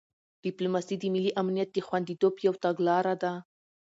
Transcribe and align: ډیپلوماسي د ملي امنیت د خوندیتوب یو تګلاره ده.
ډیپلوماسي 0.43 0.95
د 0.99 1.03
ملي 1.13 1.31
امنیت 1.41 1.69
د 1.73 1.77
خوندیتوب 1.87 2.33
یو 2.47 2.53
تګلاره 2.65 3.13
ده. 3.23 3.33